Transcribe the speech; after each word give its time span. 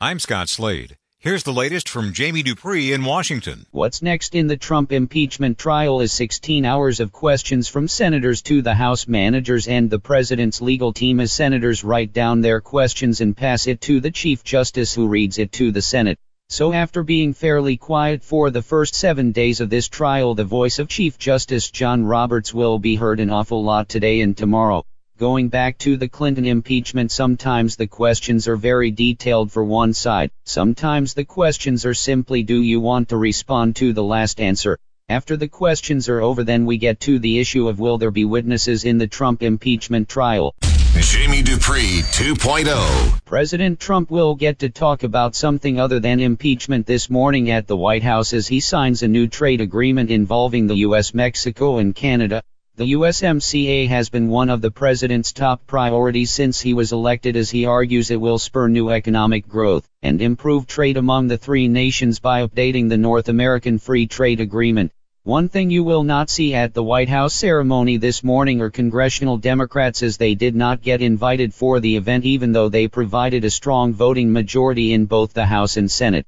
I'm 0.00 0.18
Scott 0.18 0.48
Slade. 0.48 0.96
Here's 1.20 1.44
the 1.44 1.52
latest 1.52 1.88
from 1.88 2.12
Jamie 2.12 2.42
Dupree 2.42 2.92
in 2.92 3.04
Washington. 3.04 3.64
What's 3.70 4.02
next 4.02 4.34
in 4.34 4.48
the 4.48 4.56
Trump 4.56 4.90
impeachment 4.90 5.56
trial 5.56 6.00
is 6.00 6.12
16 6.12 6.64
hours 6.64 6.98
of 6.98 7.12
questions 7.12 7.68
from 7.68 7.86
senators 7.86 8.42
to 8.42 8.60
the 8.60 8.74
House 8.74 9.06
managers 9.06 9.68
and 9.68 9.88
the 9.88 10.00
president's 10.00 10.60
legal 10.60 10.92
team 10.92 11.20
as 11.20 11.32
senators 11.32 11.84
write 11.84 12.12
down 12.12 12.40
their 12.40 12.60
questions 12.60 13.20
and 13.20 13.36
pass 13.36 13.68
it 13.68 13.80
to 13.82 14.00
the 14.00 14.10
Chief 14.10 14.42
Justice 14.42 14.92
who 14.92 15.06
reads 15.06 15.38
it 15.38 15.52
to 15.52 15.70
the 15.70 15.80
Senate. 15.80 16.18
So 16.48 16.72
after 16.72 17.04
being 17.04 17.32
fairly 17.32 17.76
quiet 17.76 18.24
for 18.24 18.50
the 18.50 18.62
first 18.62 18.96
seven 18.96 19.30
days 19.30 19.60
of 19.60 19.70
this 19.70 19.88
trial, 19.88 20.34
the 20.34 20.44
voice 20.44 20.80
of 20.80 20.88
Chief 20.88 21.18
Justice 21.18 21.70
John 21.70 22.04
Roberts 22.04 22.52
will 22.52 22.80
be 22.80 22.96
heard 22.96 23.20
an 23.20 23.30
awful 23.30 23.62
lot 23.62 23.88
today 23.88 24.22
and 24.22 24.36
tomorrow. 24.36 24.84
Going 25.16 25.48
back 25.48 25.78
to 25.78 25.96
the 25.96 26.08
Clinton 26.08 26.44
impeachment, 26.44 27.12
sometimes 27.12 27.76
the 27.76 27.86
questions 27.86 28.48
are 28.48 28.56
very 28.56 28.90
detailed 28.90 29.52
for 29.52 29.62
one 29.62 29.94
side. 29.94 30.32
Sometimes 30.44 31.14
the 31.14 31.24
questions 31.24 31.86
are 31.86 31.94
simply 31.94 32.42
do 32.42 32.60
you 32.60 32.80
want 32.80 33.10
to 33.10 33.16
respond 33.16 33.76
to 33.76 33.92
the 33.92 34.02
last 34.02 34.40
answer? 34.40 34.76
After 35.08 35.36
the 35.36 35.46
questions 35.46 36.08
are 36.08 36.20
over, 36.20 36.42
then 36.42 36.66
we 36.66 36.78
get 36.78 36.98
to 37.00 37.20
the 37.20 37.38
issue 37.38 37.68
of 37.68 37.78
will 37.78 37.96
there 37.96 38.10
be 38.10 38.24
witnesses 38.24 38.84
in 38.84 38.98
the 38.98 39.06
Trump 39.06 39.44
impeachment 39.44 40.08
trial? 40.08 40.52
Jamie 40.98 41.42
Dupree 41.42 42.02
2.0. 42.02 43.24
President 43.24 43.78
Trump 43.78 44.10
will 44.10 44.34
get 44.34 44.58
to 44.58 44.68
talk 44.68 45.04
about 45.04 45.36
something 45.36 45.78
other 45.78 46.00
than 46.00 46.18
impeachment 46.18 46.86
this 46.86 47.08
morning 47.08 47.52
at 47.52 47.68
the 47.68 47.76
White 47.76 48.02
House 48.02 48.32
as 48.32 48.48
he 48.48 48.58
signs 48.58 49.04
a 49.04 49.06
new 49.06 49.28
trade 49.28 49.60
agreement 49.60 50.10
involving 50.10 50.66
the 50.66 50.78
U.S., 50.78 51.14
Mexico, 51.14 51.78
and 51.78 51.94
Canada. 51.94 52.42
The 52.76 52.94
USMCA 52.94 53.86
has 53.86 54.08
been 54.08 54.26
one 54.26 54.50
of 54.50 54.60
the 54.60 54.72
president's 54.72 55.32
top 55.32 55.64
priorities 55.64 56.32
since 56.32 56.60
he 56.60 56.74
was 56.74 56.90
elected 56.90 57.36
as 57.36 57.48
he 57.48 57.66
argues 57.66 58.10
it 58.10 58.20
will 58.20 58.36
spur 58.36 58.66
new 58.66 58.90
economic 58.90 59.46
growth 59.46 59.88
and 60.02 60.20
improve 60.20 60.66
trade 60.66 60.96
among 60.96 61.28
the 61.28 61.38
three 61.38 61.68
nations 61.68 62.18
by 62.18 62.44
updating 62.44 62.88
the 62.88 62.96
North 62.96 63.28
American 63.28 63.78
Free 63.78 64.08
Trade 64.08 64.40
Agreement. 64.40 64.90
One 65.22 65.48
thing 65.48 65.70
you 65.70 65.84
will 65.84 66.02
not 66.02 66.28
see 66.28 66.52
at 66.52 66.74
the 66.74 66.82
White 66.82 67.08
House 67.08 67.32
ceremony 67.32 67.96
this 67.96 68.24
morning 68.24 68.60
are 68.60 68.70
congressional 68.70 69.36
Democrats 69.36 70.02
as 70.02 70.16
they 70.16 70.34
did 70.34 70.56
not 70.56 70.82
get 70.82 71.00
invited 71.00 71.54
for 71.54 71.78
the 71.78 71.94
event 71.94 72.24
even 72.24 72.50
though 72.50 72.68
they 72.68 72.88
provided 72.88 73.44
a 73.44 73.50
strong 73.50 73.94
voting 73.94 74.32
majority 74.32 74.92
in 74.92 75.06
both 75.06 75.32
the 75.32 75.46
House 75.46 75.76
and 75.76 75.88
Senate. 75.88 76.26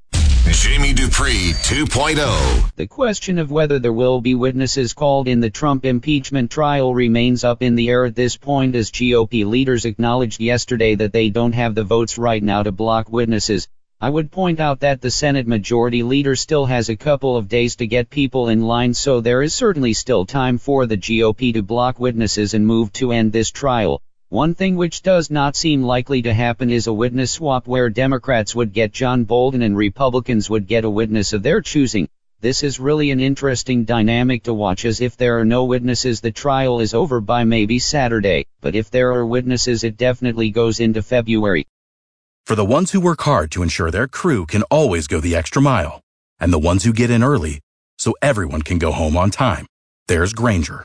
Jamie 0.53 0.93
Dupree 0.93 1.53
2.0. 1.53 2.75
The 2.77 2.87
question 2.87 3.39
of 3.39 3.51
whether 3.51 3.79
there 3.79 3.93
will 3.93 4.21
be 4.21 4.35
witnesses 4.35 4.95
called 4.95 5.29
in 5.29 5.41
the 5.41 5.51
Trump 5.51 5.85
impeachment 5.85 6.51
trial 6.51 6.95
remains 6.95 7.45
up 7.45 7.63
in 7.63 7.75
the 7.75 7.89
air 7.89 8.05
at 8.05 8.15
this 8.15 8.37
point 8.37 8.75
as 8.77 8.91
GOP 8.91 9.45
leaders 9.45 9.85
acknowledged 9.85 10.41
yesterday 10.41 10.95
that 10.95 11.13
they 11.13 11.31
don't 11.31 11.53
have 11.53 11.75
the 11.75 11.85
votes 11.85 12.17
right 12.17 12.43
now 12.43 12.63
to 12.63 12.73
block 12.73 13.11
witnesses. 13.11 13.69
I 14.01 14.11
would 14.11 14.31
point 14.31 14.61
out 14.61 14.81
that 14.81 15.01
the 15.01 15.11
Senate 15.11 15.47
Majority 15.47 16.03
Leader 16.03 16.37
still 16.37 16.67
has 16.67 16.89
a 16.89 16.97
couple 16.97 17.37
of 17.37 17.49
days 17.49 17.77
to 17.77 17.87
get 17.87 18.11
people 18.11 18.49
in 18.49 18.61
line 18.61 18.93
so 18.95 19.21
there 19.21 19.43
is 19.43 19.55
certainly 19.55 19.95
still 19.95 20.27
time 20.27 20.59
for 20.59 20.87
the 20.87 20.97
GOP 20.97 21.55
to 21.55 21.63
block 21.63 21.99
witnesses 21.99 22.55
and 22.55 22.67
move 22.67 22.93
to 22.93 23.13
end 23.13 23.33
this 23.33 23.51
trial. 23.51 24.03
One 24.29 24.57
thing 24.57 24.75
which 24.75 25.03
does 25.03 25.31
not 25.31 25.55
seem 25.55 25.85
likely 25.85 26.23
to 26.23 26.35
happen 26.35 26.69
is 26.69 26.89
a 26.89 26.93
witness 26.93 27.31
swap 27.31 27.69
where 27.69 27.89
Democrats 27.89 28.57
would 28.57 28.73
get 28.73 28.93
John 28.93 29.23
Bolton 29.23 29.63
and 29.63 29.77
Republicans 29.77 30.51
would 30.51 30.67
get 30.67 30.85
a 30.85 30.91
witness 30.91 31.33
of 31.33 31.45
their 31.45 31.61
choosing. 31.61 32.09
This 32.41 32.65
is 32.65 32.81
really 32.81 33.13
an 33.13 33.21
interesting 33.21 33.85
dynamic 33.85 34.43
to 34.43 34.53
watch 34.53 34.85
as 34.85 35.01
if 35.01 35.17
there 35.17 35.39
are 35.39 35.45
no 35.45 35.65
witnesses 35.65 36.21
the 36.21 36.33
trial 36.33 36.81
is 36.81 36.93
over 36.93 37.21
by 37.21 37.45
maybe 37.45 37.79
Saturday, 37.79 38.47
but 38.61 38.75
if 38.75 38.91
there 38.91 39.13
are 39.13 39.25
witnesses 39.25 39.85
it 39.85 39.97
definitely 39.97 40.51
goes 40.51 40.81
into 40.81 41.03
February. 41.03 41.65
For 42.47 42.57
the 42.57 42.65
ones 42.65 42.91
who 42.91 42.99
work 42.99 43.23
hard 43.23 43.53
to 43.53 43.63
ensure 43.63 43.93
their 43.93 44.09
crew 44.09 44.45
can 44.45 44.65
always 44.65 45.07
go 45.07 45.21
the 45.21 45.37
extra 45.37 45.63
mile, 45.63 46.01
and 46.41 46.53
the 46.53 46.59
ones 46.59 46.83
who 46.83 46.93
get 46.93 47.13
in 47.13 47.23
early 47.23 47.61
so 47.97 48.13
everyone 48.21 48.63
can 48.63 48.79
go 48.79 48.91
home 48.91 49.17
on 49.17 49.31
time, 49.31 49.67
there's 50.09 50.33
Grainger 50.33 50.85